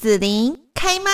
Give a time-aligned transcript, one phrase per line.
[0.00, 1.10] 子琳开麦。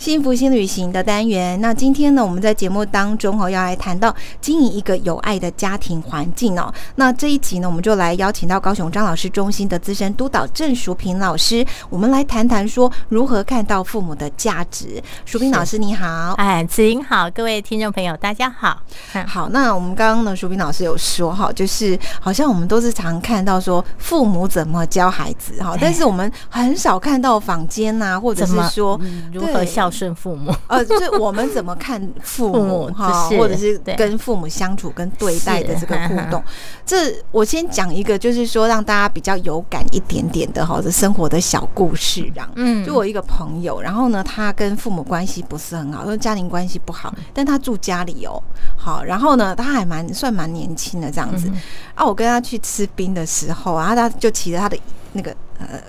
[0.00, 6.72] 幸福新旅行的单元，那今天呢，我们在节目当中哦，要来谈到经营一个有爱的家庭环境哦。
[6.94, 15.02] 那这一集呢，我们就来邀请到高雄张老师中心的资深督导郑淑平老师，我们来谈谈说如何看到父母的价值。
[15.26, 18.80] 淑平老师你好，哎，子莹好，各位听众朋友大家好。
[19.26, 28.98] 好，那我们刚刚呢，淑平老师有说哈，就是好像我们都是常看到说父母怎么教孩子哈，但是我们很少看到坊间呐，或者是说
[29.30, 29.89] 如何孝。
[29.90, 36.42] 顺父母，呃，就我们怎么看父母哈，或者是跟父母相处跟对待的这个互动，
[36.86, 42.50] 这我先讲一个，就是说让大家比较有感一点点的哈，这生活的小故事这样。
[42.54, 48.42] 嗯，就我一个朋友，然后呢，他跟父母关系不是很好，因为家庭关系不好，但他住家里哦，
[48.76, 51.50] 好，然后呢，他还蛮算蛮年轻的这样子。
[51.94, 54.78] 啊，我跟他去吃冰的时候啊，他就骑着他的
[55.12, 55.80] 那个呃。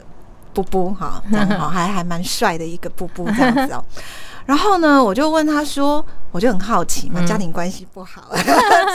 [0.54, 1.22] 布布哈，
[1.58, 3.84] 好， 还还蛮帅的一个布布这样子哦。
[4.46, 8.30] 然后呢，我就问他说，我就很好奇嘛，家庭关系不好，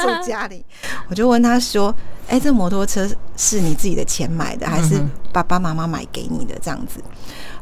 [0.03, 0.65] 住家里，
[1.09, 1.95] 我就问他说，
[2.29, 5.01] 哎，这摩托车是你自己的钱买的，还是
[5.33, 6.55] 爸爸妈妈买给你的？
[6.61, 7.01] 这样子，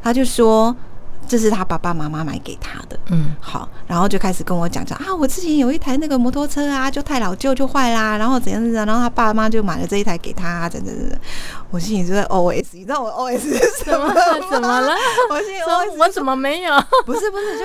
[0.02, 0.74] 他就说。
[1.26, 11.18] 这是他爸爸妈妈买给他的，嗯，好，然后就开始跟我讲讲啊，我之前有一台那个摩托车啊，就太老旧就坏啦，然后怎样怎样，然后他爸妈就买了这一台给他，等等等等。
[11.74, 14.14] 我心里就在 O S，你知道我 O S 是什么？
[14.48, 14.94] 怎么了？
[15.28, 16.72] 我心里说，我怎么没有？
[17.04, 17.64] 不是不是，就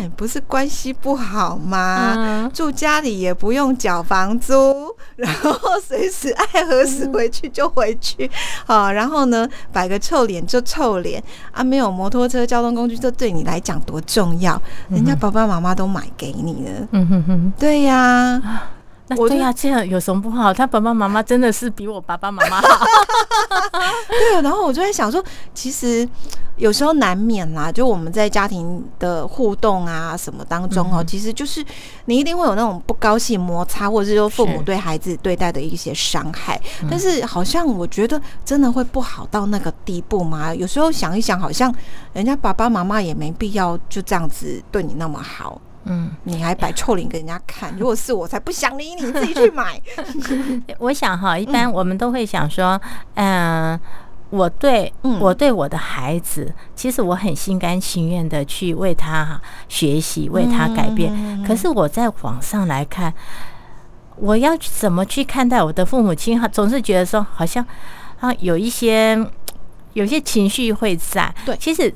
[0.00, 2.48] 哎，不是关系不好吗？
[2.54, 8.30] 住家里也不用缴房租， 然后随时爱何时回去就回去，
[8.64, 11.20] 好，然后呢，摆个臭脸就臭脸
[11.50, 12.96] 啊，没有摩托车交通工具。
[12.96, 14.60] 这对你来讲多重要？
[14.88, 16.88] 人家爸爸妈妈都买给你了。
[16.92, 18.40] 嗯哼哼，对呀，
[19.08, 20.54] 那对呀，这样有什么不好？
[20.54, 22.86] 他爸爸妈妈真的是比我爸爸妈妈好。
[24.08, 26.08] 对，然后我就在想说，其实。
[26.58, 31.64] 有时候难免啦，就我们在家庭的互动啊什么当中哦，其实就是
[32.06, 36.60] 你一定会有那种不高兴、摩擦，或者是说父母对孩子对待的一些伤害。
[36.90, 40.52] 但是好像我觉得真的会不好到那个地步吗？
[40.52, 41.72] 有时候想一想，好像
[42.12, 45.60] 人家爸爸妈妈也没必要就这样子对你那么好。
[45.88, 49.80] 嗯，你还摆臭脸给人家看， 如果是我才不想理你，自己去买。
[50.78, 52.80] 我想哈，一般我们都会想说，
[53.14, 53.78] 嗯。
[54.30, 59.40] 我对我对我的孩子，其实我很心甘情愿的去为他
[59.70, 61.42] 学习，为他改变。
[61.46, 63.10] 可是我在网上来看，
[64.16, 66.38] 我要怎么去看待我的父母亲？
[66.52, 67.66] 总是觉得说，好像
[68.20, 69.18] 啊，有一些
[69.94, 71.34] 有些情绪会在。
[71.46, 71.90] 对，其实。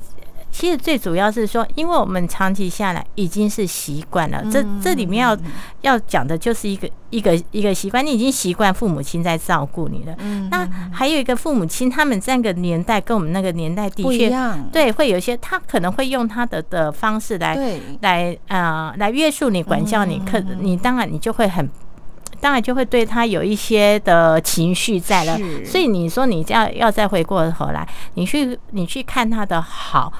[0.53, 5.35] 其实最主要是说，因为我们长期下来已经是习惯了，这这里面要
[5.81, 10.15] 要讲的就是一个一个一个习惯，你已经习惯父母亲在照顾你了。
[10.51, 14.29] 那还有一个父母亲，他们那个年代跟我们那个年代的确
[14.71, 17.57] 对，会有一些他可能会用他的的方式来
[18.01, 21.67] 来啊来约束你、管教你，可你当然你就会很。
[22.39, 30.11] 当然就会对他有一些的情绪在了，所以你说你要要再回过头来，你去你去看他的好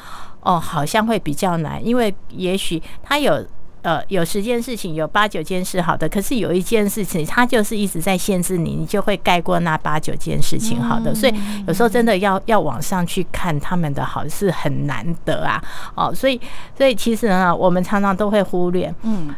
[0.43, 3.45] 哦，好像会比较难，因为也许他有
[3.81, 11.33] 呃有十件事情，有八九件是好的，可是有一件事情他就是一直在限制你，你就会盖过那八九件事情好的，所以
[11.67, 15.63] 有时候真的要要往上去看他们的好是很难得啊
[15.95, 16.39] 哦，所以
[16.77, 19.33] 所以其实呢，我们常常都会忽略，嗯，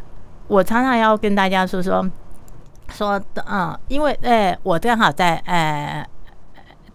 [0.47, 2.09] 我常常要跟大家说说。
[2.93, 6.07] 说的嗯，因为呃，我刚好在呃，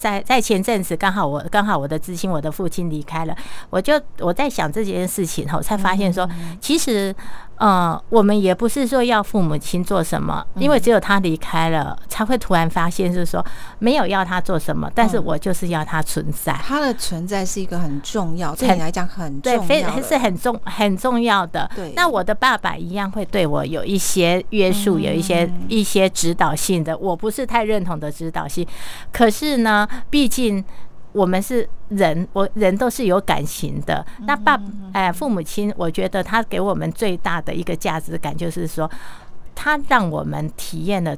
[0.01, 3.37] 在在前阵子刚好我刚好我的知青我的父亲离开了，
[3.69, 6.29] 我就我在想这件事情后，才发现说
[6.61, 7.15] 其实。
[7.61, 13.45] 嗯，我们也不是说要父母亲做什么，因为只有他离开了，才会突然发现，是说
[13.79, 16.55] 没有要他做什么，但是我就是要他存在。
[16.55, 21.71] 他的存在是一个很重要，对你来讲很对，非常是很重很重要的。
[21.77, 28.67] 对，那我的爸爸一样会对我有一些约束，有一些一些指导性的，我不是太认同的指导性。
[29.13, 30.65] 可是呢，毕竟。
[31.13, 34.05] 我们是人，我人都是有感情的。
[34.21, 34.61] 那爸，
[34.93, 38.91] 哎，父母亲，我觉得他给我们最大的一个价值感，就是说，
[39.55, 41.17] 他让我们体验了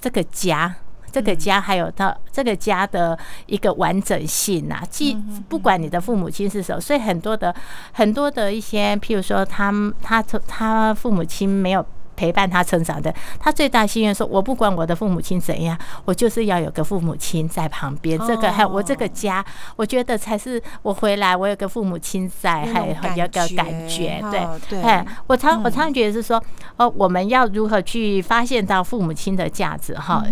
[0.00, 0.74] 这个家，
[1.12, 4.82] 这个家还有他这个家的一个完整性啊。
[4.88, 5.14] 既
[5.48, 7.54] 不管你的父母亲是什么，所以很多的
[7.92, 11.84] 很多的一些，譬如说，他他他父母亲没有。
[12.18, 18.18] 陪伴他成长的，他最大心愿说：我不管我的父母亲怎样，我就是要有个父母亲在旁边。
[18.26, 19.44] 这个还有我这个家，
[19.76, 22.84] 我觉得才是我回来我有个父母亲在，还
[23.16, 24.20] 有个感觉。
[24.68, 26.42] 对，哎，我常我常觉得是说，
[26.76, 29.94] 哦，我们要如何去发现到父母亲的价值？
[29.94, 30.24] 哈，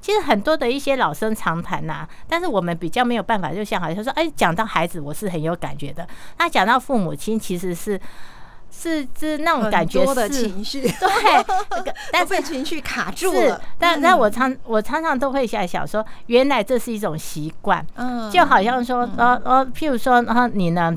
[0.00, 6.04] 其实很多的一些老生常谈呐，但是我们比较没有办法，就像好像说，哎，讲到孩子，我是很有感觉的。
[6.38, 8.00] 那讲到父母亲，其实是。
[8.80, 13.60] 是是那种感觉，是的情绪，对， 但被情绪卡住了。
[13.76, 20.96] 但但我常我常常都会想想说，原来这是一种习惯，嗯，就好像说，呃呃，譬如说，然后你呢，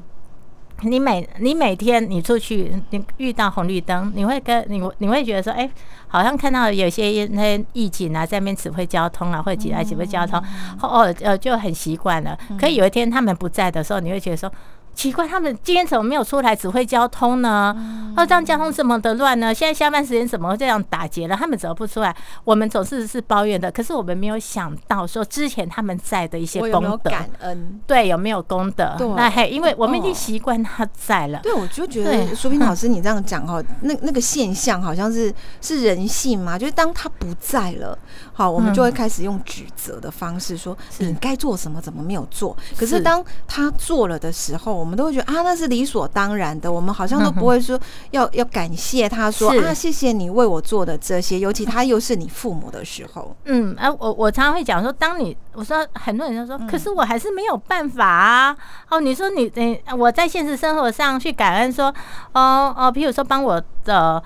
[0.82, 5.68] 你每你每天你出去，你遇到红绿灯，你会跟你你会觉得说，哎，
[6.08, 10.40] 好像看到有些那些疫情啊，在那边指挥交通啊，或者指来指挥交通，
[10.84, 12.38] 哦呃就很习惯了。
[12.60, 14.52] 可有一天他们不在的时候，你会觉得说。
[14.94, 17.76] 奇怪，他们今天怎么没有出来指挥交通呢？
[18.16, 19.54] 哦，这样交通这么的乱呢？
[19.54, 21.36] 现在下班时间怎么这样打劫了？
[21.36, 22.16] 他们怎么不出来？
[22.44, 28.96] 我们总是是抱怨的，可是我们没有想到说之前他们在的一些功德，感恩对有没有功德？
[29.16, 31.40] 那嘿，因为我们已经习惯他在了。
[31.42, 37.98] 对，我就觉得苏斌老 师你这样讲哈，那那个现象好像是是人性嘛，就是当他不在了，
[38.34, 42.56] 好，我们就会开始用指责的方式说你该做什么，怎么没有做？
[42.78, 44.81] 可是当他做了的时候。
[44.82, 46.72] 我们都会觉得啊，那是理所当然的。
[46.72, 47.80] 我们好像都不会说
[48.10, 51.38] 要要感谢他，说啊，谢谢你为我做的这些。
[51.38, 58.58] 尤其他又是你父母的时候，嗯，啊，我我常常会讲说，当你我说很多人都说，可是我还是没有办法啊。
[58.90, 61.94] 哦，你说你你我在现实生活上去感恩说，
[62.34, 64.02] 哦哦，比如说帮我的。
[64.02, 64.22] 呃，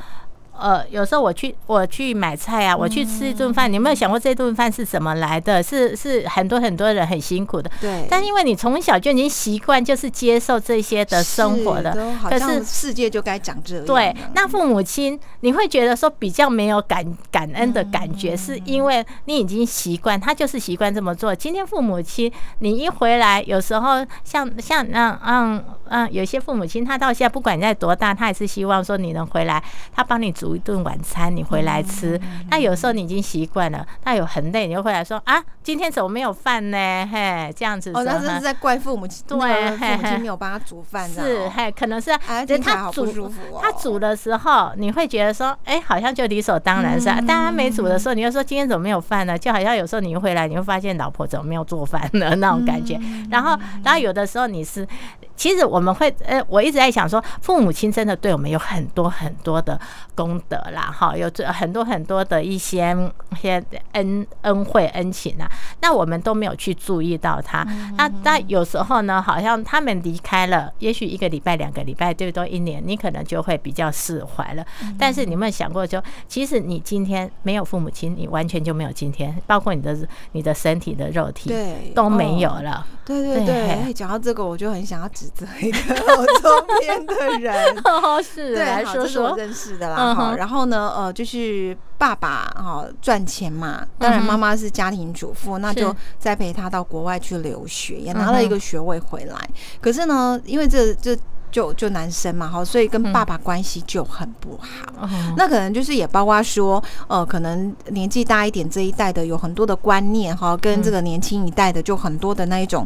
[0.89, 5.61] 有时候我去我去买菜啊，我去吃一顿饭，你有没有想过这顿饭是怎么来的？
[5.61, 7.69] 是是很多很多人很辛苦的。
[7.81, 8.05] 对。
[8.09, 11.93] 但因为你从小就已经习惯，就是接受这些的生活的，
[12.29, 13.85] 可是世界就该讲这样。
[13.85, 14.15] 对。
[14.33, 21.35] 那父母亲，你会觉得说比较没有感感恩的感觉，是因为你已经习惯，他就是习惯这么做。
[21.35, 29.61] 今天父母亲，你一回来，有时候像像嗯嗯嗯，有些父母亲，他到现在不管你在多大，他也是希望说你能回来，
[29.93, 30.44] 他帮你煮。
[30.45, 32.21] 煮一顿晚餐，你回来吃。
[32.51, 36.77] 那有时候你已经习惯了，那有很累，你就回来说啊，今天怎么没有饭呢？
[37.11, 37.89] 嘿，这样子。
[37.95, 41.09] 哦，那这是在怪父母亲，对，父母亲没有帮他煮饭。
[41.09, 47.05] 是，嘿，可能是哎，他煮，他煮的时候，你会觉得说，哎，好像就理所当然是。
[47.05, 49.35] 但他没煮的时候，你又说今天怎么没有饭呢？
[49.35, 52.35] 就好像有时候你一回来，你会发现老婆怎么没有做饭呢？
[52.35, 52.99] 那种感觉。
[53.31, 54.87] 然后，然后有的时候你是，
[55.35, 59.79] 其实我们会，呃，我一直在想说，父母亲真的对我们有很多很多的
[60.13, 60.34] 功。
[60.47, 62.95] 德啦，哈，有这很多很多的一些
[63.39, 65.49] 些恩恩惠恩情啊，
[65.81, 67.65] 那我们都没有去注意到他。
[67.97, 74.65] 那那有时候呢，好像他们离开了，也许一个礼拜、两个礼拜，最多一年，你可能就会比较释怀了。
[74.97, 79.97] 但是你有没有想过，就其实你今天没有父母亲，你完全就没有今天，包括你的
[80.31, 82.85] 你的身体的肉体，对，都没有了。
[83.05, 85.77] 对对对，讲到这个，我就很想要指责一个
[86.17, 87.53] 我周边的人，
[88.23, 89.95] 是，对，这是我认识的啦。
[90.35, 99.37] 然后呢，呃，就是爸爸哈赚钱嘛，当然妈妈是家庭主妇，那就栽培他到国外去留学，也拿了一个学位回来。
[99.81, 101.17] 可是呢，因为这这
[101.51, 105.07] 就就男生嘛，哈，所以跟爸爸关系就很不好。
[105.37, 112.85] 那可能就是也包括说，呃，可能年纪大一点这一代的有很多的观念哈，跟这个年轻一代的就很多的那一种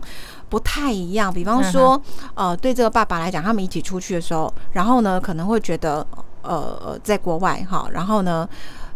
[0.50, 1.34] 不太一样。
[1.34, 2.00] 比方说，
[2.36, 6.06] 呃，对这个爸爸来讲，他们一起出去的时候，然后呢，可能会觉得。
[6.42, 8.48] 呃，在国外哈，然后呢，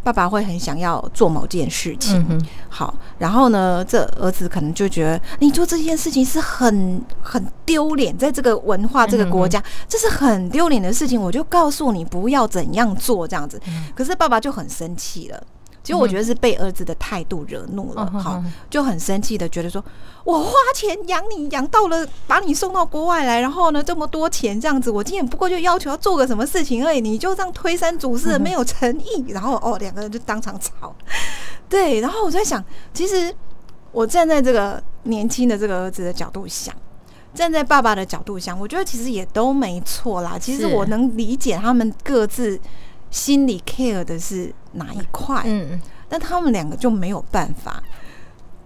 [0.04, 13.62] 爸爸会很想要做某件事情，好，然后呢，这儿子可能就觉得你做这件事情是很很丢脸，在这个文化这个国家，这是很丢脸的事情，我就告诉你不要怎样做这样子，
[13.96, 15.44] 可是爸爸就很生气了。
[15.84, 19.84] 其实我觉得是被儿子的态度惹怒了，好就很生气的觉得说，
[20.24, 30.96] 我花钱养你养到了，把你送到国外来，然后呢这么多钱这样子，我今天不过就要求要做个什么事情而已，你就这样推三阻四，没有诚意，然后哦两个人就当场吵，
[31.68, 32.64] 对，然后我在想，
[32.94, 33.36] 其实
[33.92, 36.74] 我站在这个年轻的这个儿子的角度想，
[37.34, 40.38] 站在爸爸的角度想，我觉得其实也都没错啦。
[40.40, 42.58] 其实我能理解他们各自。
[43.14, 45.44] 心里 care 的是哪一块？
[45.46, 45.80] 嗯，
[46.10, 47.82] 但他们两个就没有办法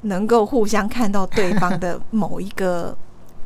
[0.01, 2.97] 能够互相看到对方的某一个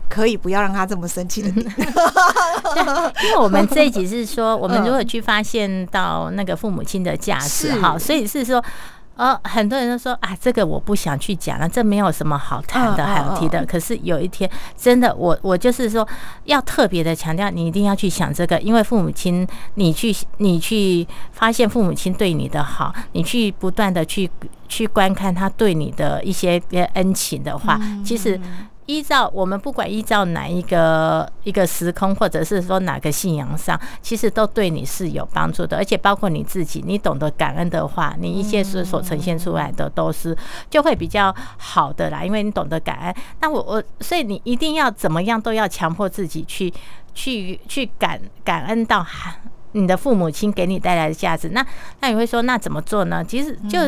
[0.07, 1.65] 可以不要让他这么生气的点。
[3.23, 8.63] 因为我们这一集是说，我们如何去发现到那个父母亲的价值，哈，所以是说。
[9.21, 13.63] 呃，很多人都说啊，这个我不想去讲了，这没有什么好谈的、好提的。
[13.67, 16.07] 可是有一天，真的，我我就是说，
[16.45, 24.27] 要特别的强调，你一定要去想这个，因为父母亲，你去你去发现父母亲对你的好，你去不断的去
[24.67, 26.59] 去观看他对你的一些
[26.93, 28.41] 恩情的话，其实。
[28.91, 40.35] 依照我们不管依照哪一个一个时空，或者是说哪个信仰上，其实都对你是有帮助的，而且包括你自己，你懂得感恩的话，你一些所所呈现出来的都是
[40.69, 43.15] 就会比较好的啦，因为你懂得感恩。
[43.39, 46.73] 那我我所以你一定要怎么样都要强迫自己去
[47.13, 49.05] 去去感感恩到。
[49.73, 51.65] 你的父母亲给你带来的价值，那
[51.99, 53.23] 那你会说那怎么做呢？
[53.23, 53.79] 其实就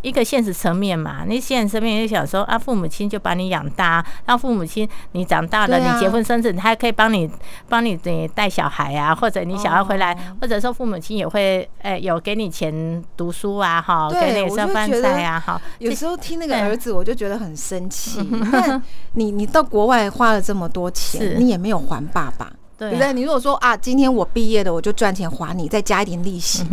[0.00, 1.24] 一个现实层面嘛。
[1.26, 7.30] 你现实层面就想说啊，父母亲就把你养大，让父母亲你长大了，你结婚生子，他还可以帮你
[7.68, 15.60] 帮你你带小孩啊，或者你小孩回来，或者说父母亲也会诶有给你钱读书啊，哈，给你烧饭菜啊，哈。
[15.78, 18.20] 有时候听那个儿子，我就觉得很生气。
[19.14, 22.50] 你你到国外花了这么多钱，你也没有还爸爸。
[22.78, 23.12] 对不对？
[23.12, 26.64] 你如果说啊，今天我毕业了，我就赚钱还你，再加一点利息，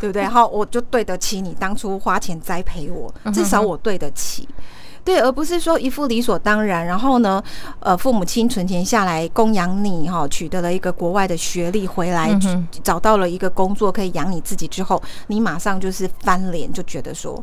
[0.00, 0.24] 对不对？
[0.24, 4.48] 好，我就对得起你当初花钱栽培我，至少我对得起，
[5.04, 6.86] 对，而不是说一副理所当然。
[6.86, 7.42] 然后呢，
[7.80, 12.30] 呃，父母亲存钱下来供养你，哈，取得了一个国外的学历回来，
[12.82, 17.42] 找到了一个工作可以养你自己之后，你马上就是翻脸，就觉得说。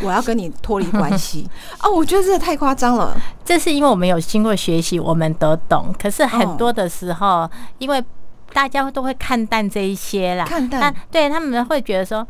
[0.00, 1.48] 我要跟你脱离关系
[1.82, 3.16] 哦， 我觉得这太夸张了。
[3.44, 5.94] 这是因为我们有经过学习，我们都懂。
[6.00, 8.02] 可是很多的时候，因为
[8.52, 12.26] 大家都会看淡这一些啦，看淡，对他们会觉得说。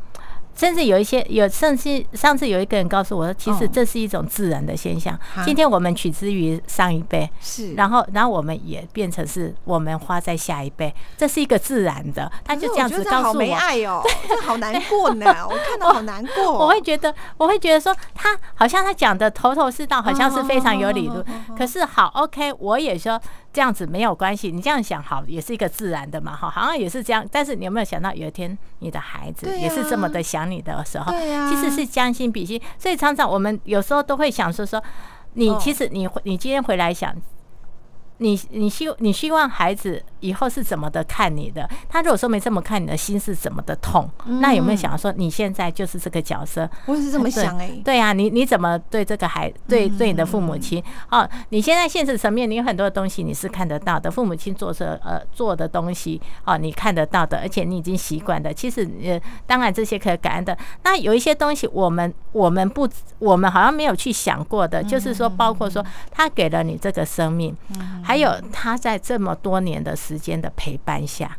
[0.54, 5.18] 甚至有一些有，甚至上次有一个人告诉我说，其实这是一种自然的现象。
[5.44, 12.30] 今天我们取之于上一辈，是，然后，然后我们也变成是我们花在下一辈，这是一个自然的。
[12.44, 16.52] 他就这样子告诉我好，没爱哦， 这，好难过呢， 我看到好难过。
[16.52, 21.24] 我会觉得，我会觉得说，他好像他讲的头头是道，好像是非常有理论。
[21.56, 23.20] 可是好，OK，我也说。
[23.54, 27.24] 这样子没有关系，你这样想好也是一个自然的嘛，哈，好像也是这样。
[27.30, 31.12] 但是你有没有想到，有一天你的孩子也是这么的想你的时候，
[31.48, 32.60] 其实是将心比心。
[32.78, 34.82] 所以常常我们有时候都会想说说，
[35.34, 37.14] 你其实你你今天回来想。
[38.18, 41.68] 你你希你希望孩子以后是怎么的看你的？
[41.88, 44.08] 他如果说没这么看你的心是怎么的痛？
[44.40, 46.68] 那有没有想说你现在就是这个角色？
[46.86, 47.72] 我是这么想哎。
[47.84, 50.82] 对啊，你你怎么对这个孩对对你的父母亲？
[51.10, 58.54] 哦，你现在现实层面你有很多东西你是看得到的，父母亲做着呃做的东西哦，你看得到的，而且你已经习惯的。
[58.54, 60.56] 其实呃，当然这些可以感恩的。
[60.84, 67.54] 那有一些东西我们我们不我们好像没有去想过的，就是说包括说他给了你这个生命。
[68.04, 71.36] 还有他在这么多年的时间的陪伴下，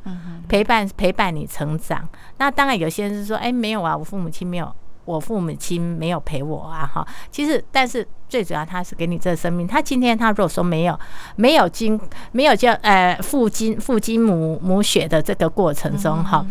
[0.50, 2.08] 陪伴陪伴你成长。
[2.38, 7.08] 那当然有些人是说，哎，没有啊，我父母亲没有，我父母亲没有陪我啊，哈。
[7.32, 9.68] 其实，但是最主要他是给你这个生命。
[9.68, 11.00] 他今天他如果说没有
[11.36, 12.00] 没有经
[12.32, 16.46] 没有叫呃父精父精母母血的这个过程中，哈，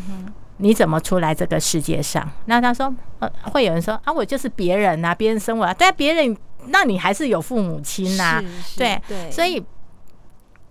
[0.59, 2.27] 你怎么出来这个世界上？
[2.45, 6.37] 那他说，呃，会有人说啊，我就是别人呐，别人生我，啊但别人
[6.69, 8.43] 那你还是有父母亲呐，
[8.77, 9.63] 对对，所以。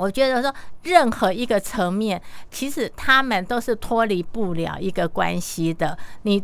[0.03, 5.98] 我觉得说，任何一个层面，其实他们都是脱离不了一个关系的。
[6.24, 6.43] 你。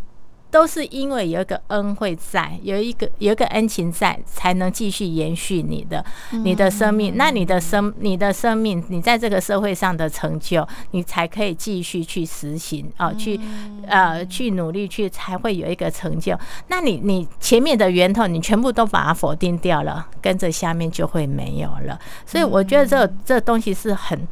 [0.51, 6.03] 都是因为有一个恩惠在，有一个有一个恩情在，才能继续延续你的
[6.43, 7.13] 你的生命。
[7.15, 13.39] 那你的生你的生命，你在这个社会上的成就，你才可以继续去实行啊，去
[13.87, 16.37] 呃去努力去，才会有一个成就。
[16.67, 21.99] 那你你前面的源头，你全部都把它否定掉了，跟着下面就会没有了。
[22.25, 24.27] 所以我觉得这这东西是很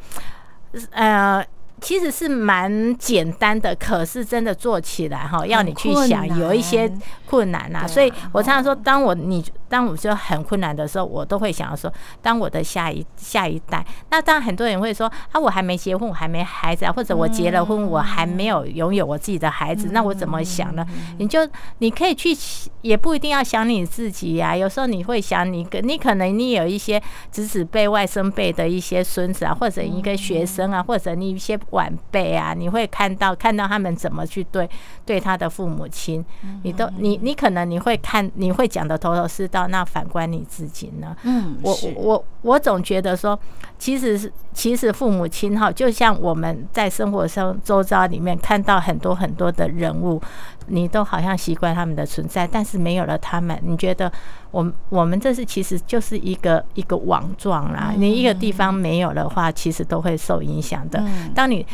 [0.90, 1.44] 呃。
[1.80, 6.92] 其实是蛮简单的，可是真的做起来哈，要你去想，有一些
[7.26, 7.86] 困难呐。
[7.86, 13.84] 所以我常常说，当我你当我就很困难的时候，我都会想要说，当我的下一下一代。
[14.10, 20.84] 那当然很多人会说，啊，我还没结婚，我还没孩子啊，或者我结了婚，我还没有拥有我自己的孩子，那我怎么想呢？
[21.18, 21.46] 你就
[21.78, 22.36] 你可以去，
[22.82, 24.56] 也不一定要想你自己呀。
[24.56, 31.56] 有时候你会想，你你可能你有一些侄子辈、外甥辈的一些孙子啊，或者一个学生啊，或者你一些。
[31.70, 34.68] 晚辈啊，你会看到看到他们怎么去对
[35.04, 36.24] 对他的父母亲，
[36.62, 41.16] 你都你你可能你会看你会讲的头头是道，那反观你自己呢？
[41.24, 43.38] 嗯，我我我总觉得说，
[43.78, 50.20] 其实是其实父母亲哈，就像我们在生活中周遭里面看到很多很多的人物，
[50.68, 54.10] 你都好像习惯他们的存在，但是没有了他们，你觉得
[54.50, 61.02] 我我们这是其实就是一个一个网状啦，你一个地方没有的话，其实都会受影响的。
[61.34, 61.66] 当你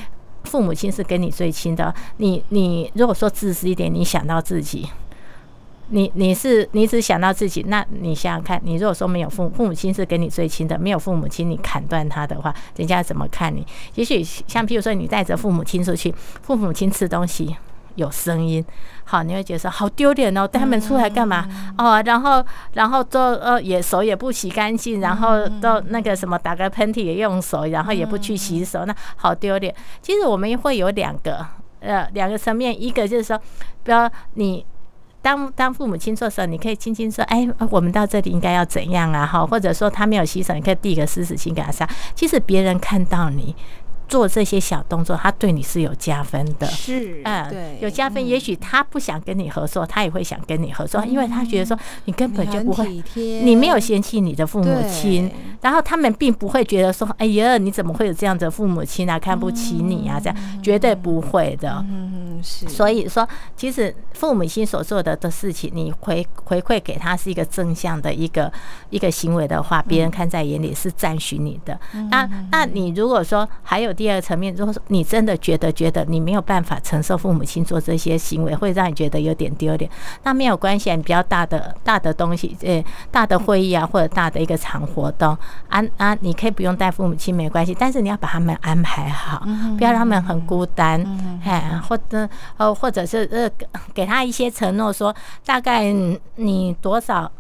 [0.45, 4.89] 父母亲是跟你最亲的，你你如果说自私一点，你想到自己，
[5.89, 13.67] 你你是你只想到自己，那你想想看，你如果说没有父父母亲是跟你最亲的，没有父母亲你砍断他的话，人家怎么看你？
[13.95, 17.57] 也许像譬如说你带着父母亲出去，父母亲吃东西
[17.97, 18.65] 有声音，
[19.05, 21.47] 好，你会觉得说好丢脸哦，带他们出来干嘛？
[21.79, 29.75] 哦，然后然后都呃也手也不洗干净，然后都那个什么打个喷嚏也用手，然后也不去洗手，那好丢脸。
[30.03, 31.47] 其实我们会有两个
[31.81, 33.41] 呃两个层面，一个就是说，
[33.83, 34.65] 不要你。
[35.25, 41.89] 当 当父母亲做的时候，你可以轻轻说：“哎，我们到这里应该要怎样啊？”哈，或者说他没有洗手，你可以递一个湿纸巾给他擦。
[42.15, 43.57] 其实别人看到你。
[44.15, 48.25] 做这些小动作，他对你是有加分的，是，嗯，对，有加分。
[48.25, 55.29] 也许他不想跟你合作，他也会想跟你合作，因为他觉得说你根本就不会，你没有嫌弃你的父母亲，
[55.63, 61.85] 然后他们并不会觉得说，哎呀，你怎么会有这样的父母亲啊，看不起你啊，这样绝对不会的。
[61.89, 62.69] 嗯是。
[62.69, 68.53] 所以说，其实父母亲所做的的事情，你回回馈给他是一个正向的一个
[68.91, 71.77] 一个行为的话，别人看在眼里是赞许你的。
[72.13, 73.93] 那那你如果说还有。
[74.04, 79.91] 第二层面，如果说你真的觉得觉得你没有办法承受父母亲做这些行为，会让你觉得有点丢脸，
[80.23, 85.37] 那没有关系，你比较大的大的东西，呃，大的会议啊，或者大的一个场活动，
[85.69, 89.47] 啊啊，你可以不用带父母亲没关系，但是你要把他们安排好，
[89.79, 91.05] 不要让他们很孤单，
[91.45, 93.49] 哎，或者呃，或者是呃，
[93.93, 95.93] 给他一些承诺，说大概
[96.37, 97.31] 你多少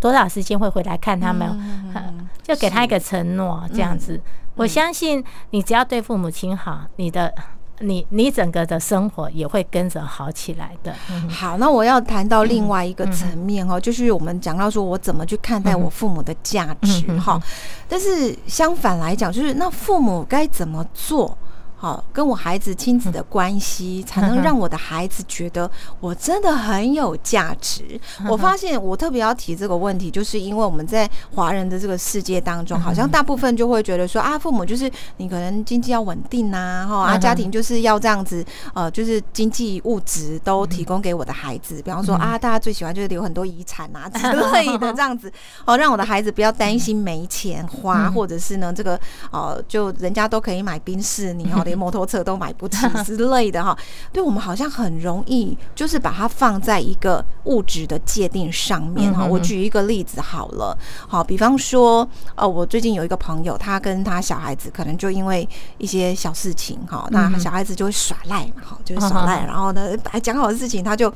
[0.00, 4.20] 多少时间会回来看他们，就给他一个承诺，这样子。
[4.56, 7.32] 我相信你只要对父母亲好，你的
[7.80, 10.94] 你你整个的生活也会跟着好起来的。
[11.28, 17.40] 好，那我要谈到另外一个层面哦，就是我们讲到说我怎么去看待我父母的价值哈，
[17.86, 21.36] 但是相反来讲，就是那父母该怎么做？
[21.78, 28.00] 好，跟我孩子亲子的关系，才能让我的孩子觉得我真的很有价值。
[28.30, 38.42] 我发现我特别要提这个问题，就是因为我们在华人的这个世界当中，好像大部分就会觉得说啊，父母就是你可能经济要稳定呐，哈啊，家庭就是要这样子，
[38.72, 41.82] 呃，就是经济物质都提供给我的孩子。
[41.82, 45.30] 比方说啊，大家最喜欢就是留很多遗产啊之类的这样子，
[45.66, 48.98] 哦，让我的孩子不要担心没钱花，或者是呢，这个
[49.30, 51.65] 哦，就人家都可以买冰士，你哦。
[51.66, 53.76] 连摩托车都买不起 之类的哈，
[54.12, 59.26] 对我们好像很容易，就是把它放在一个物质的界定上面哈。
[59.26, 60.74] 我举一个例子好了，
[61.06, 65.46] 好，比方说，呃，我最近有一个朋友，他跟他小孩子可能就因为
[65.76, 71.12] 一些小事情哈，那小孩子就会耍赖嘛，哈，就是耍赖，然后呢，还讲好的事情，他就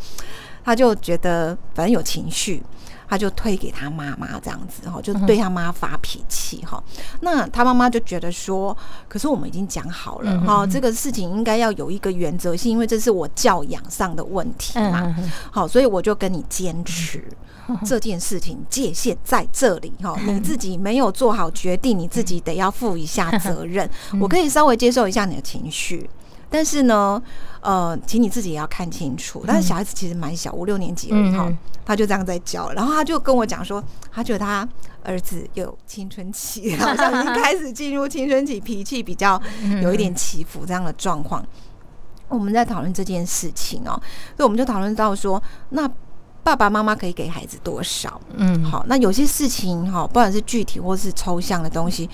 [0.64, 2.62] 他就觉得反正有情绪。
[3.10, 6.80] 他就推给他妈妈这样子哈，就对他妈发脾气哈。
[7.22, 8.76] 那他妈妈就觉得说，
[9.08, 15.12] 可是我们已经讲好了哈，这个事情应该要有一个原则性，因为这是我教养上的问题嘛。
[15.50, 17.24] 好，所以我就跟你坚持
[17.84, 20.16] 这件事情界限在这里哈。
[20.24, 23.90] 你自己没有做好决定，你自己得要负一下责任。
[24.20, 26.08] 我可以稍微接受一下你的情绪。
[26.50, 27.22] 但是呢，
[27.60, 29.44] 呃，请你自己也要看清楚。
[29.46, 31.48] 但是小孩子其实蛮小，五六年级而已哈，
[31.84, 32.70] 他就这样在教。
[32.72, 34.68] 然后他就跟我讲说，他觉得他
[35.04, 39.40] 儿子有青春期， 好像已经开始进入青春期，脾气比较
[39.80, 41.44] 有一点起伏这样的状况。
[42.28, 43.94] 我们在讨论这件事情哦，
[44.36, 45.88] 所以我们就讨论到说，那
[46.42, 48.20] 爸爸妈妈可以给孩子多少？
[48.34, 52.10] 嗯，好，那有些事情哈，不管是具体或是抽象的东西。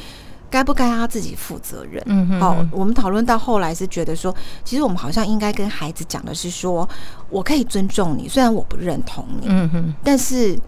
[0.56, 2.02] 该不该他自己负责任？
[2.06, 6.88] 嗯好，我们讨论到后来是觉得说，其实我们好像应该跟孩子讲的是说，
[7.28, 10.58] 我可以尊重你，虽然我不认同你，嗯哼，但是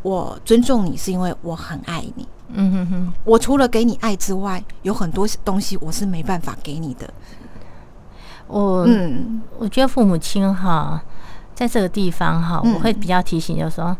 [0.00, 3.12] 我尊重你是因为我很爱你，嗯哼哼。
[3.24, 7.12] 我除了给你爱之外，有很多东西我是没办法给你的。
[8.46, 11.02] 我嗯，我觉得父母亲哈，
[11.54, 13.94] 在这个地方哈，我会比较提醒，就是说。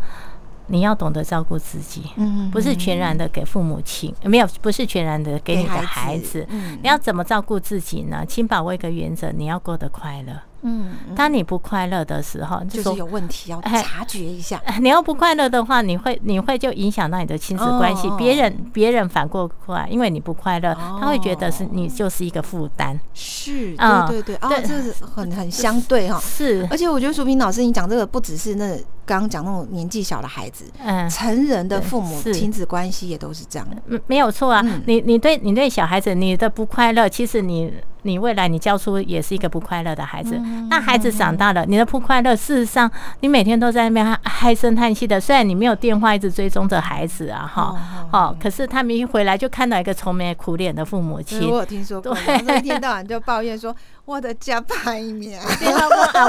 [0.66, 6.46] 你要懂得照顾自己，嗯，不是全然的给父母亲，没有，不是全然的给你的孩子。
[6.50, 8.24] 你要怎么照顾自己呢？
[8.27, 10.40] 请把握一个原则，你要过得快乐。
[10.66, 14.61] 嗯，当你不快乐的时候，就是有问题要察觉一下。
[14.81, 18.11] 你要不快乐的话，你会你会就影响到你的亲子关系。
[18.16, 22.98] 别人别人反过过来，因为你不快乐，他会觉得是你就是一个负担。
[23.12, 26.18] 是，对对对，啊，这是很很相对哈。
[26.18, 28.74] 是，而且我觉得淑萍老师，你讲这个不只是那
[29.05, 33.68] 刚刚讲那种年纪小的孩子，嗯，成人的父母亲子关系也都是这样。
[34.07, 37.70] 没有错啊，你你对你对小孩子你的不快乐，其实你。
[38.05, 40.40] 你未来你教出也是一个不快乐的孩子。
[40.71, 42.90] 那孩子长大了，你的不快乐，事实上
[43.21, 45.21] 你每天都在那边唉声叹气的。
[45.21, 47.77] 虽然你没有电话一直追踪着孩子啊，哈，
[48.12, 51.51] 哦，可是他们一回来就看到一个愁眉苦脸的父母亲。
[51.51, 52.17] 我有听说过，
[52.57, 53.75] 一天到晚就抱怨说。
[54.07, 55.49] 我的家排面，啊，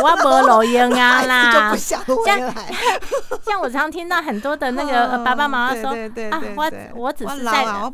[0.02, 2.54] 我无录音啊啦， 就不想回来。
[3.44, 5.90] 像我常听到很多的那个爸爸妈妈说，
[6.32, 7.92] 啊，我我只是在啊，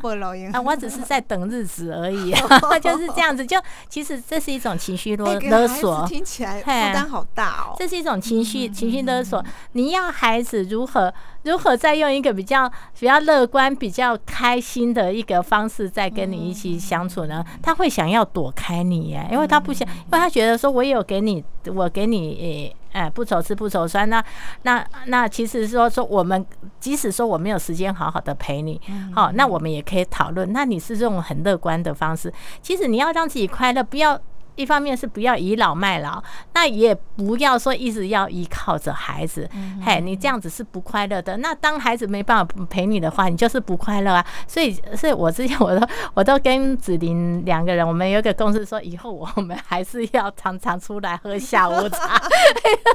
[0.64, 2.30] 我只是在等日子而已，
[2.80, 3.44] 就是这样子。
[3.44, 7.74] 就其实这是一种情绪勒勒索，听起来负担好大哦。
[7.78, 17.44] 这是一种情绪情绪勒索，你要孩子如何如何再用一个比较比较乐观、比较开心的一个方式再跟你一起相处呢？
[17.62, 19.86] 他会想要躲开你耶，因为他不想。
[19.88, 21.42] 因为他觉得说，我有给你，
[21.74, 24.08] 我给你，哎，不愁吃不愁穿。
[24.08, 24.24] 那
[24.62, 26.44] 那那，其实说说我们，
[26.78, 28.80] 即使说我没有时间好好的陪你，
[29.14, 30.52] 好，那我们也可以讨论。
[30.52, 34.20] 那你是这种很乐观的方式，其实你要让自己快乐，不要。
[34.54, 36.22] 一方面是不要倚老卖老，
[36.54, 39.48] 那也不要说一直要依靠着孩子，
[39.84, 41.38] 嘿，你这样子是不快乐的。
[41.38, 44.24] 那当孩子没办法陪你的话，你就是不快乐啊。
[44.46, 52.20] 所以，所以我之前我都我都跟子琳两个人，我们有一个共识，说以后我们还是要常常出来喝下午茶。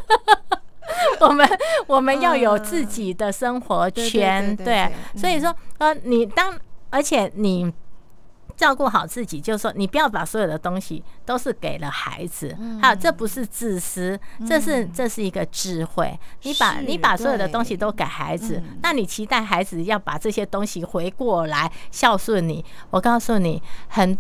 [1.20, 1.48] 我们
[1.88, 4.91] 我们要有自己的生活圈，对。
[5.15, 6.54] 所以说，呃，你当
[6.89, 7.74] 而且你。
[8.58, 16.20] 照顾好自己，就是说，你不要把所有的东西都是给了孩子，还有，这不是自私，这是这是一个智慧。
[16.41, 22.65] 你把你把所有的东西都给孩子，那你期待孩子要把这些东西回过来孝顺你？
[22.89, 24.17] 我告诉你，很。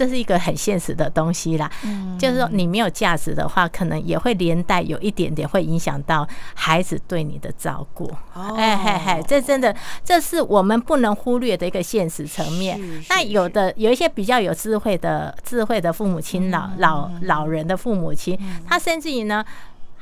[0.00, 1.70] 这是一个很现实的东西啦，
[2.18, 8.10] 就是说你没有价值的话，可能也会连带有一点点会影响到孩子对你的照顾。
[8.56, 12.80] 哎嘿嘿，这真的这是我们不能忽略的一个现实层面。
[13.10, 19.44] 那有的有一些比较有智慧的智慧的父母亲，老老老人的父母亲，他甚至于呢。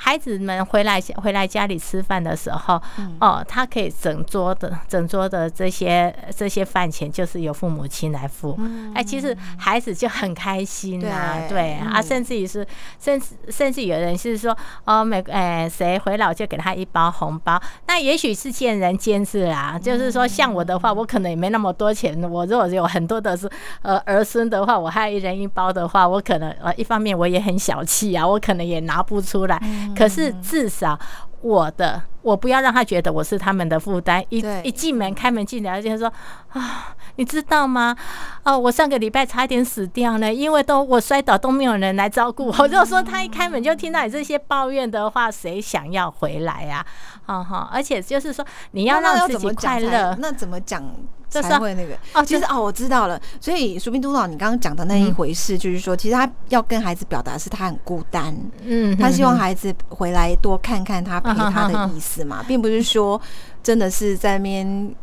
[0.00, 2.80] 孩子们回来回来家里吃饭的时候，
[3.20, 8.56] 哦，他可以整桌的整桌的这些这些饭钱就是由父母亲来付，
[8.94, 11.74] 哎，其实孩子就很开心呐，对。
[11.74, 12.64] 啊，甚至于是
[13.00, 23.50] 甚至甚至有人是说，哦，每哎谁回来我就给他一包红包，那也许是见仁见智啊，就是说像我的话，我可能也没那么多钱，我如果有很多的是
[23.82, 29.60] 呃儿孙的话，我还一人一包的话，我可能呃一方面我也很小气啊，我可能也拿不出来。
[29.96, 30.98] 可是至少
[31.40, 34.24] 我的，我不要让他觉得我是他们的负担。
[34.28, 36.12] 一一进门开门进来就说
[36.50, 37.96] 啊，你知道吗？
[38.42, 42.66] 哦，我上个礼拜差点死掉呢，因为都我摔倒都没有人来照顾我。
[42.66, 46.84] 如果说他一开门就听到你这些抱怨的话，谁想要回来呀？
[47.26, 50.82] 哈哈，而且就是说你要让自己快乐，那怎么讲？
[51.28, 53.20] 才会那个哦，其实哦，我知道了。
[53.40, 63.20] 所以，苏斌督导，你刚刚讲的那一回事，就是说，其实他要跟孩子表达是他很孤单，嗯，他希望孩子回来多看看他陪他的意思嘛，并不是说
[63.62, 64.94] 真的是在那边。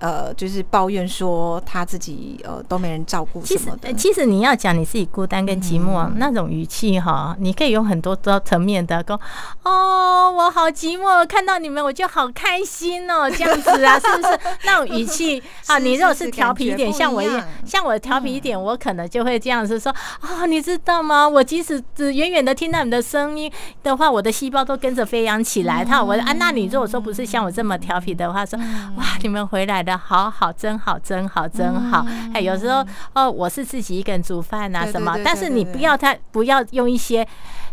[0.00, 3.92] 呃，就是抱怨说他自己呃都没人照顾什么的。
[3.94, 9.20] 其实你要讲你自己孤单跟寂寞那种语气哈，你可以用很多多层面的说
[9.64, 15.78] 哦，我好寂寞，看到你们我就好开心哦， 这样子啊，是不是那种语气 啊？
[15.78, 21.28] 你如果是调皮一点，像我一样，像我调皮一点，我可能就会这样子说啊，你知道吗？
[21.28, 23.50] 我即使只远远的听到你的声音
[23.82, 25.84] 的话，我的细胞都跟着飞扬起来。
[25.84, 28.56] 他我啊，那你如果说不是像我这么调皮的话，说
[28.96, 29.87] 哇，你们回来。
[29.96, 32.04] 好好，真好，真好，真好。
[32.34, 35.16] 哎，有时候哦，我是自己一个人煮饭啊，什么？
[35.24, 37.26] 但是你不要太，不要用一些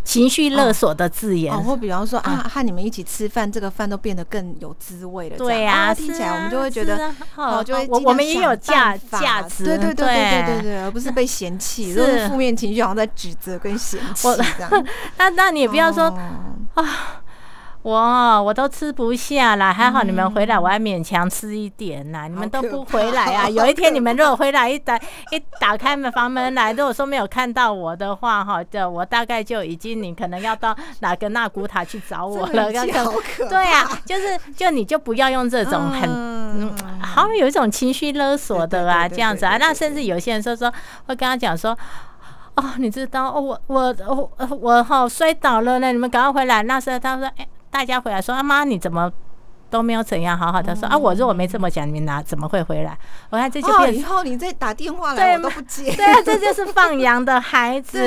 [0.04, 1.51] 情绪勒索的字眼。
[1.63, 5.38] 或比方说啊，和你们一起吃饭，这个饭都变得更有滋味了。
[5.38, 14.86] 对呀，听起来我们就会觉得，哦，就会我我们也有价价值，对对对对对对对，而不是 被嫌弃，是负面情绪好像在指责跟嫌弃这样。
[15.17, 16.04] 那那你也不要说
[16.75, 17.21] 啊。
[17.86, 22.28] 我我都吃不下了，还好你们回来，我还勉强吃一点呐。
[22.28, 23.48] 你们都不回来啊？
[23.48, 32.71] 有一天你们如果回来一打一打开门房门来，如果说没有看到我的话，哈，就我大概就已经你可能要到哪个纳古塔去找我了。
[32.71, 33.06] 刚刚
[33.48, 39.58] 对啊，就是就你就不要用这种很好像有一种情绪勒索的啊，这样子啊。
[39.58, 40.74] 那甚至有些人说说
[41.06, 41.78] 会跟他讲说，
[42.56, 46.63] 哦，你知道哦，我我我我好摔倒了呢，你们赶快回来。
[46.63, 47.48] 那时候他说，哎。
[47.76, 49.12] 大家回来说：“阿妈，你怎么
[49.70, 50.38] 都没有怎样？
[50.38, 52.98] 好好的说啊，我如果没这么讲，你哪怎么会回来？
[53.30, 55.94] 我看这就变以后你再打电话来，我都不接。
[55.94, 58.00] 对啊，这就是放羊的孩子。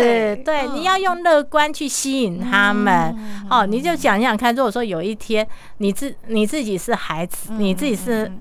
[0.42, 3.14] 对，你要用乐观去吸引他们。
[3.50, 8.32] 哦，你就想想看，如果说有一天你自你自己是孩子，你自己是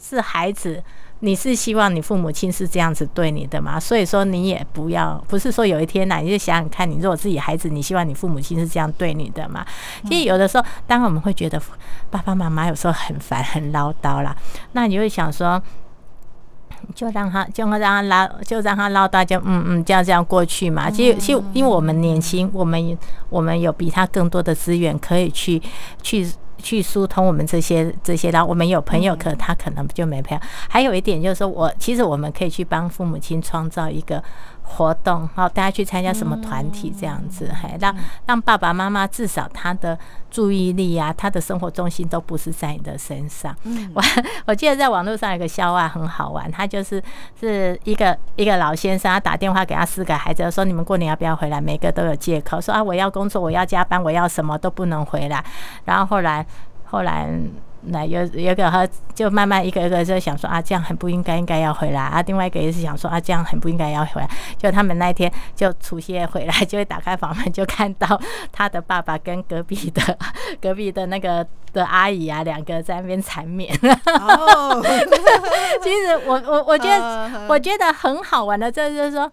[0.00, 0.80] 是孩子。”
[1.24, 3.78] 你是希望你父母亲是这样子对你的吗？
[3.78, 9.64] 所以说你也不要，不是说有一天呢，你就想想看，你如果自己孩子，你希望你父母亲是这样对你的吗？
[10.08, 11.62] 其实有的时候，当我们会觉得
[12.10, 14.36] 爸爸妈妈有时候很烦、很唠叨啦，
[14.72, 15.62] 那你会想说。
[16.96, 20.90] 就让他，就让他唠，就让他唠叨，就嗯嗯，这样这样过去嘛。
[20.90, 22.98] 其实，其实因为我们年轻，我们
[23.30, 25.62] 我们有比他更多的资源可以去
[26.02, 28.48] 去去疏通我们这些这些然后。
[28.48, 30.42] 我们有朋友，可他可能就没朋友。
[30.68, 34.22] 还有一点就是说，我其实我们可以去帮父母亲创造一个。
[34.64, 37.94] 活动好，大家去参加什么团体这样子，嘿让
[38.26, 39.98] 让爸爸妈妈至少他的
[40.30, 43.54] 注意力啊，他的生活重心都不是在你的身上。
[43.94, 44.02] 我
[44.46, 47.02] 我记得在网络上有个笑话很好玩，他就是
[47.38, 55.44] 是一个一个老先生，他打电话给他四个孩子说：“你们过年要不要回来？”每个都有借口说：“啊，我要工作，我要加班，我要什么都不能回来。”
[55.84, 56.46] 然后后来
[56.84, 57.28] 后来。
[57.84, 62.22] 那有有个和就慢慢一个一个就想说啊，这样很不应该，应该要回来啊。
[62.22, 64.30] 另外一个也是想说啊，这样很不应该要回来。
[64.56, 68.20] 就他们那一天就除夕夜回来，就会打开房门，就看到
[68.52, 70.18] 他的爸爸跟隔壁的
[70.62, 73.74] 隔壁的那个的阿姨啊，两个在那边缠绵。
[74.06, 74.80] 哦，
[75.82, 79.30] 其实我我我觉得我觉得很好玩的，这就是说，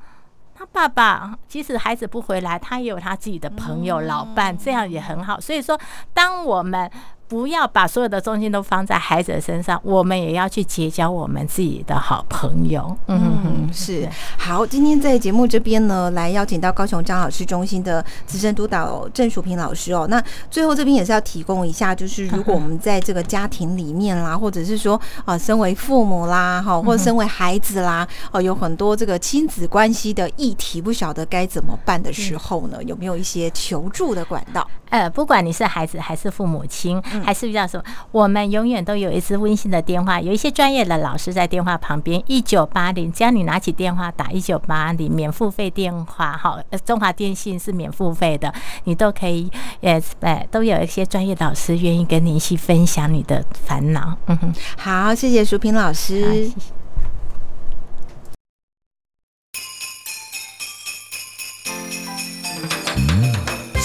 [0.56, 5.40] 他爸爸即使孩子不回来，他也有他自己的朋友老伴，这样也很好。
[5.40, 5.80] 所以说，
[6.14, 6.90] 当我们
[7.30, 12.98] 不要把所有的重心都放在孩子的身上，我们也要去结交我们自己的好朋友。
[13.06, 14.66] 嗯，是好。
[14.66, 20.08] 今天在节目这边呢，来邀请到高雄张老师中心的资深督导郑淑平老师哦。
[20.10, 34.68] 那最后这边也是要提供一下，就是如果我们在这个家庭里面啦，或者是说啊，身为父母啦，哈，或者身为孩子啦，哦，有很多这个亲子关系的议题，不晓得该怎么办的时候呢，有没有一些求助的管道？
[34.90, 37.02] 呃，不管你是孩子还是父母亲。
[37.24, 48.54] 还是比较说，我们永远都有一支温馨的电话，有一些专业的老师在电话旁边，一九八零，只要你拿起电话打一九八零，免付费电话，哈，中华电信是免付费的，
[48.86, 54.18] 你都可以，呃呃，都有一些专业老师愿意跟你一起分享你的烦恼。
[54.28, 56.52] 嗯哼，好，谢谢淑萍老师。